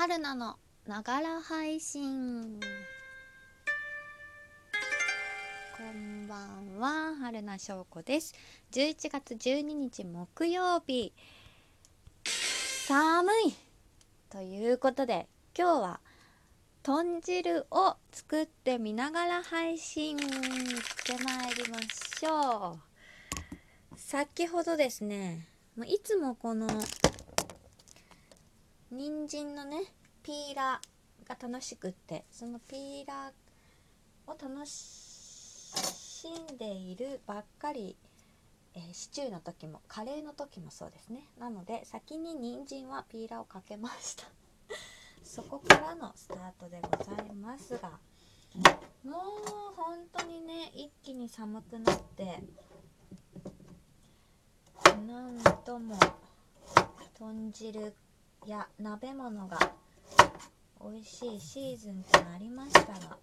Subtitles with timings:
[0.00, 0.56] 春菜の
[0.86, 2.58] ながら配信。
[5.76, 8.34] こんばんは春菜翔子です。
[8.72, 11.12] 11月12日木曜日。
[12.24, 13.54] 寒い。
[14.30, 16.00] ということで今日は
[16.82, 20.18] 豚汁を作ってみながら配信。
[20.18, 22.78] してまいりましょ
[23.92, 23.98] う。
[23.98, 25.46] 先ほどですね
[25.84, 26.66] いつもこの
[28.92, 29.84] 人参のね
[30.24, 37.94] ピーラーが楽しくってそのピーラーを楽しんでいるばっかり、
[38.74, 41.28] えー、シチューの時もカレーの時もそうですね。
[41.38, 44.24] なので先に人参はピーラーをかけました。
[45.22, 48.00] そこからのスタートでございますが
[49.04, 52.42] もう本当にね一気に寒くなって
[55.06, 55.96] なんとも
[57.14, 57.94] 豚汁
[58.46, 59.58] や鍋物が
[60.82, 63.18] 美味しいシーズンとなりましたが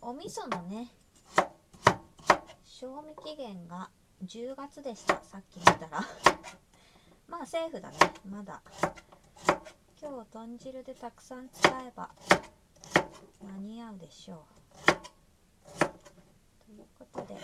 [0.00, 0.88] お味噌のね
[2.64, 3.90] 賞味期限が
[4.24, 5.20] 10月でした。
[5.22, 6.00] さっき見たら。
[7.26, 7.96] まあセーフだね。
[8.24, 8.62] まだ。
[10.00, 12.08] 今日豚汁でたくさん使えば
[13.42, 15.84] 間に合うでしょう
[16.64, 17.36] ということで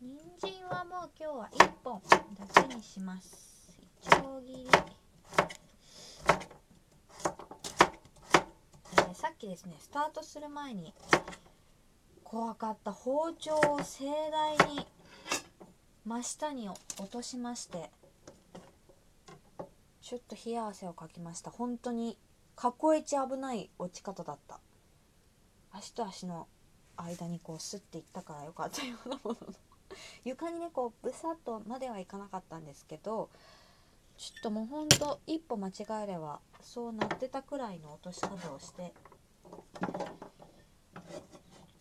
[0.00, 2.00] 人参はもう今日は1本
[2.38, 2.82] だけに。
[2.82, 4.68] しますいちょう切り、
[8.92, 10.94] えー、さっきですねスタートする前に
[12.24, 14.86] 怖かった包丁を盛大に
[16.06, 16.80] 真下に落
[17.10, 17.90] としまして
[20.00, 21.50] ちょっと冷や汗をかきました。
[21.50, 22.16] 本当に
[22.56, 24.58] 過去一危ない落ち方だった。
[25.70, 26.48] 足と足の
[26.96, 29.67] 間にこうスッていったからよかったようなものの。
[30.24, 33.30] 床にねこうブサッとまではいかなかったんですけど
[34.16, 35.72] ちょっともうほんと一歩間違
[36.04, 38.92] えればそうなってたくらいの落とし方をして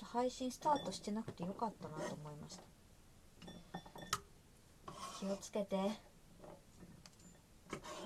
[0.04, 2.64] 配信スタートしてなくてよかったなと思いました。
[5.20, 5.78] 気をつけて。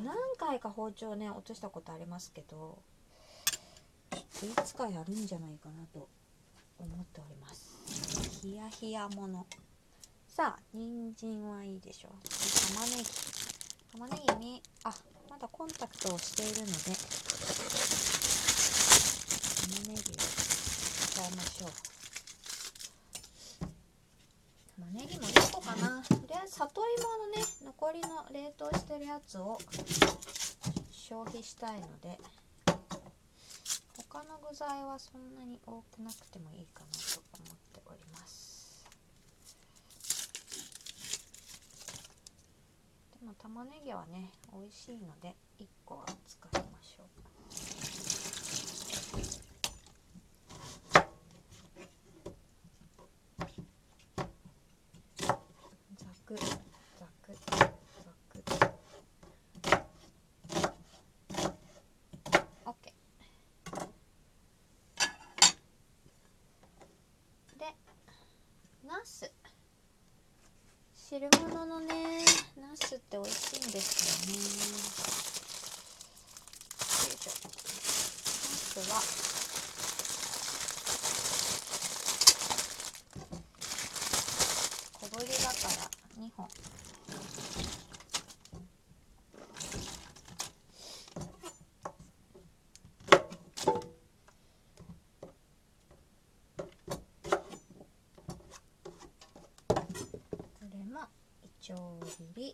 [0.03, 2.79] 何回か包丁ね落としたことありますけど
[4.11, 4.17] い
[4.65, 6.09] つかやるんじゃないかなと
[6.79, 8.39] 思っております。
[8.41, 9.45] ヒヤヒヤもの。
[10.33, 12.11] さあ人参はいいでしょう。
[12.73, 13.03] 玉ねぎ。
[13.91, 14.93] 玉ねぎにあ
[15.29, 16.71] まだコンタクトをしているので。
[19.59, 21.71] 玉ねぎを使いましょう。
[24.79, 26.01] 玉ねぎも1個かな。
[26.01, 29.59] とりあえず里芋のね残りの冷凍してるやつを
[30.93, 32.17] 消費したいので。
[34.09, 38.50] 他の具材はそんなに多くなくてもいいかなと思っております。
[43.21, 47.07] でも玉ねぎはね美味しいので1個は使いましょう。
[55.97, 57.67] ざくざくざ
[58.27, 58.39] く
[62.65, 62.73] OK
[67.59, 67.75] で
[68.83, 69.31] ナス。
[71.11, 72.23] 汁物のね
[72.55, 74.39] ナスって美味しいんですよね。
[77.09, 77.31] よいしょ。
[77.43, 78.95] ナスは
[85.01, 86.47] 小ぶりだから2本
[100.53, 101.01] これも
[101.71, 102.53] いちょう切り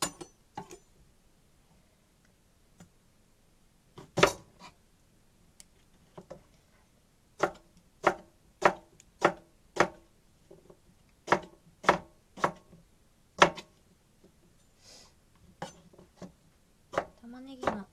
[17.21, 17.85] 玉ねぎの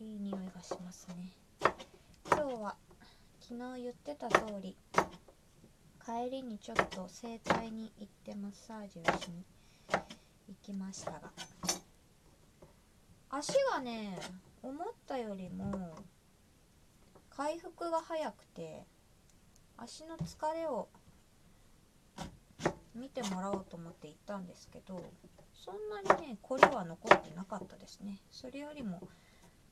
[0.00, 1.32] いい匂いがしますね。
[2.24, 2.74] 今日は
[3.40, 4.76] 昨日言ってた通り
[6.04, 9.44] 帰りにちょっと整体に行ってマッサージをしに
[10.62, 11.32] きましたが。
[13.30, 14.18] 足がね
[14.62, 15.96] 思ったよりも
[17.30, 18.84] 回復が早くて
[19.76, 20.88] 足の疲れを
[22.94, 25.00] 見てもらおうと思って行ったんですけど
[25.54, 28.20] そんなにね凝りは残ってなかったですね。
[28.30, 29.00] それよりも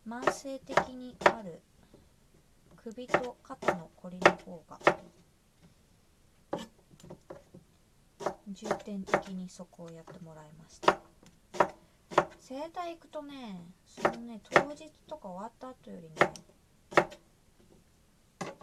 [0.07, 1.61] 慢性的にある
[2.77, 4.79] 首と肩の凝りの方が
[8.51, 10.99] 重点的にそこをやってもらいました。
[12.41, 16.15] 整体行くとねそのね当日とか終わった後よりね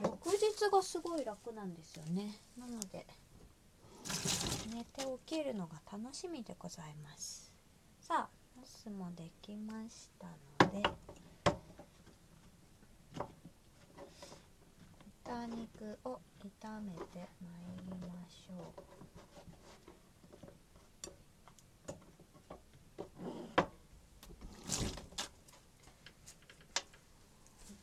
[0.04, 2.40] 翌日がすごい楽なんですよね。
[2.58, 3.06] なので
[4.74, 7.54] 寝て起きるのが楽しみでございます。
[8.02, 8.30] さあ
[8.60, 10.28] ナスもできました
[10.66, 10.84] ので
[15.24, 16.20] 豚肉を
[16.62, 18.96] 炒めてまいりましょう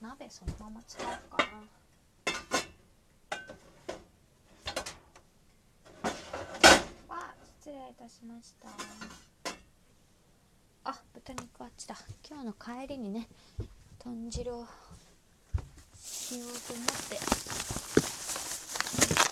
[0.01, 1.51] 鍋そのまま使おうかな。
[7.15, 8.69] わ失礼いたしました。
[10.85, 11.95] あ豚肉あっちだ。
[12.27, 13.29] 今日の帰りにね
[13.99, 14.67] 豚汁を
[16.03, 16.93] しようと思って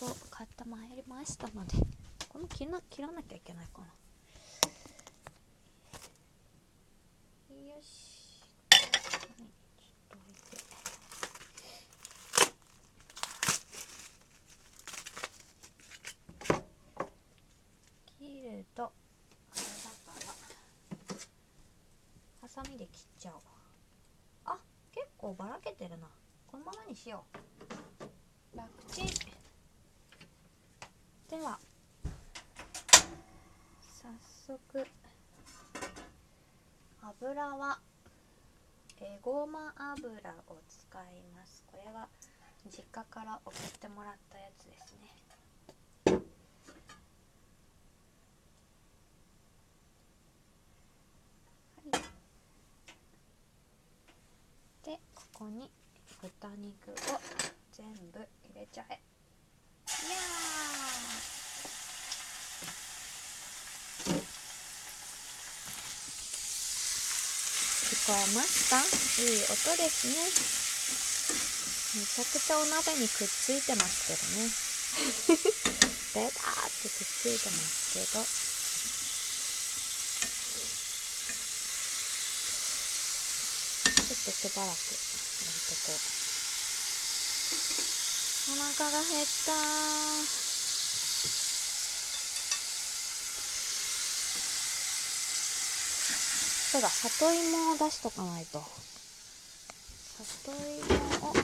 [0.03, 1.79] 肉を買ってまいりましたので
[2.29, 3.87] この切ら切らなきゃいけないかな。
[3.87, 3.93] よ
[7.83, 8.77] しこ
[9.09, 10.41] こにちょっと置いて
[18.19, 18.91] 切るとあ
[19.57, 19.67] れだ
[20.05, 20.27] から
[22.43, 23.41] ハサミで切っちゃおう
[24.47, 24.59] あ
[24.93, 26.09] 結構ばらけてるな
[26.47, 27.25] このままにしよ
[28.53, 28.57] う。
[28.59, 29.07] 楽ちん。
[31.31, 31.59] では。
[33.81, 34.09] 早
[34.47, 34.87] 速。
[37.01, 37.79] 油は。
[39.01, 41.65] えごま油を使います。
[41.67, 42.07] これは。
[42.67, 45.17] 実家から送ってもらったやつですね。
[54.85, 55.71] でここに。
[56.21, 56.29] 豚
[56.61, 56.95] 肉を
[57.73, 58.95] 全部入れちゃえ。
[58.95, 58.99] い
[60.13, 60.19] や
[67.89, 68.77] 聞こえました？
[68.77, 69.49] いい音
[69.81, 70.13] ですね。
[72.01, 76.29] めちゃくちゃお鍋にくっついてますけどね。
[76.29, 78.23] ベターってくっついてますけど。
[84.05, 85.30] ちょっとしばらく。
[85.75, 85.97] こう
[88.53, 89.53] お腹が減った。
[96.71, 98.63] そうだ里芋を出しとかないと。
[100.19, 100.59] 里芋
[101.29, 101.35] を。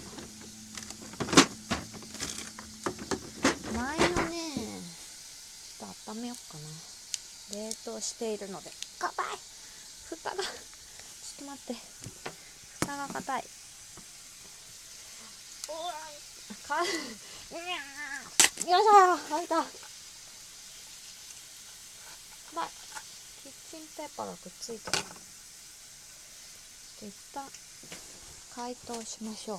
[3.75, 4.35] 前のね
[5.79, 6.65] ちょっと温めようかな。
[7.55, 8.71] 冷凍しているので。
[8.99, 9.27] 硬い。
[10.09, 10.37] 蓋が。
[10.37, 10.51] ちょっ
[11.39, 11.81] と待って。
[12.81, 13.45] 蓋が硬い。
[15.67, 16.87] かよ
[18.63, 18.73] いしょ
[19.31, 19.65] 開いたばい
[23.43, 24.99] キッチンペーパーがくっついてる
[27.09, 27.45] 一旦
[28.55, 29.59] 解凍しましょう。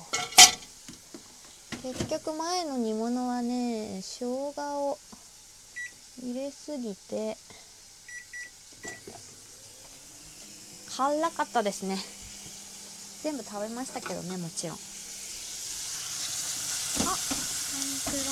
[1.82, 4.98] 結局前の煮物はね生姜を
[6.20, 7.36] 入れすぎて
[10.96, 11.96] 辛かったですね。
[13.22, 14.78] 全部食べましたけどねもちろんあ
[17.06, 18.24] 本当だい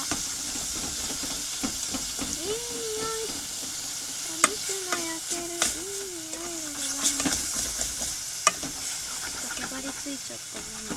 [2.40, 3.28] い匂い
[4.32, 4.96] お肉が。
[4.96, 7.44] 焼けるいい匂いでございます
[9.36, 10.96] ちょっとへばりついちゃったもの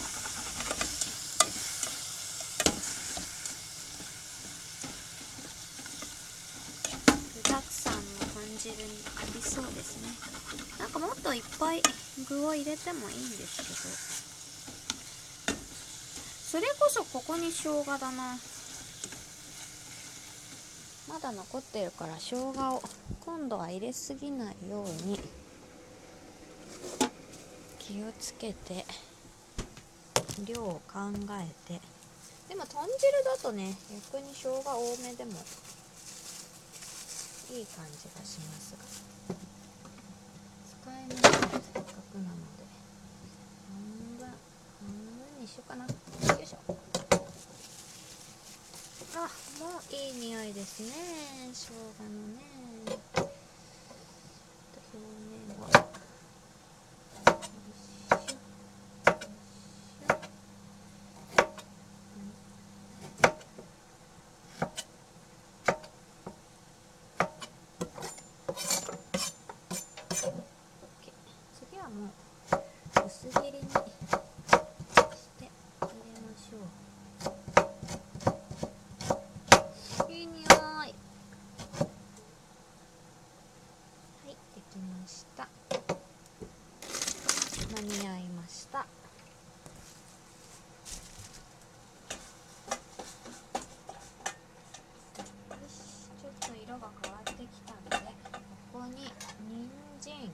[7.36, 8.00] 具だくさんの
[8.34, 10.08] 豚汁にありそうですね。
[10.80, 11.82] なんかもっといっぱい
[12.30, 13.80] 具を入れてもいいんですけど。
[16.50, 18.40] それこそここに生姜だな。
[21.10, 22.82] まだ残ってるから生姜を
[23.26, 25.20] 今度は入れすぎないように
[27.80, 28.86] 気をつけて
[30.46, 31.00] 量を考
[31.42, 31.82] えて。
[32.48, 33.76] でも豚汁だとね
[34.12, 35.32] 逆に生姜多めでも
[37.52, 39.10] いい感じがしますが。
[40.82, 42.64] 使い物がせっかくなので
[43.68, 44.34] 半分半
[45.36, 45.90] 分にしようかなよ
[46.42, 46.58] いしょ
[49.16, 50.90] あもういい匂いですね
[51.52, 52.49] 生姜のね。
[85.10, 85.48] した。
[87.74, 88.80] 間に合いました。
[88.80, 88.86] よ
[95.68, 95.74] し
[96.22, 98.12] ちょっと色が変わってきたので
[98.72, 99.12] ここに
[99.48, 99.68] 人
[100.00, 100.30] 参。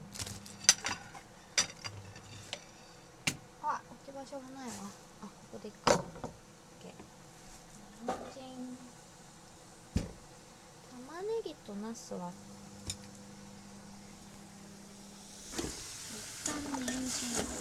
[3.64, 4.74] あ置き場所がないわ。
[5.24, 5.94] あここでいっか。
[5.94, 6.04] OK
[8.06, 8.44] 人参。
[11.10, 12.32] 玉ねぎとナスは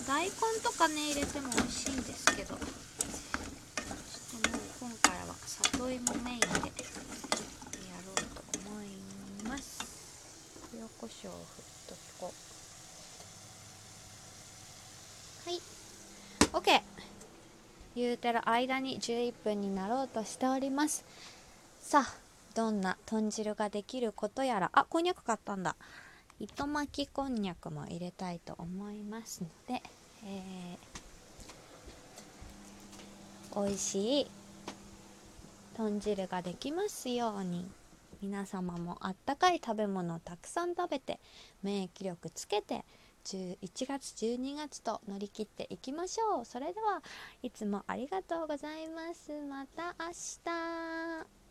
[0.06, 0.30] 大根
[0.62, 2.54] とかね入れても美味しいんですけど。
[2.56, 2.60] ちょっ
[4.42, 6.52] ともう今回は里芋メインでや
[8.04, 8.86] ろうと思い
[9.48, 9.80] ます。
[10.74, 12.32] 塩コショウを振っとこ
[15.46, 15.48] う。
[15.50, 15.60] はい。
[16.52, 16.82] OK
[17.96, 21.04] 言うてる間に11分になろうとしております。
[21.80, 22.14] さあ
[22.54, 24.70] どんな豚汁ができることやら。
[24.72, 25.76] あこんにゃく買ったんだ。
[26.44, 29.82] 糸巻きこんにゃくも入れたいと思いますので、
[30.26, 34.26] えー、美味しい
[35.74, 37.66] 豚汁ができますように。
[38.20, 41.20] 皆様もあったかい食べ物をたくさん食べて
[41.62, 42.84] 免疫力つけて
[43.24, 46.44] 11月12月と乗り切っていきましょう。
[46.44, 47.02] それでは
[47.42, 49.32] いつもありがとうございます。
[49.46, 50.10] また明
[50.44, 51.43] 日。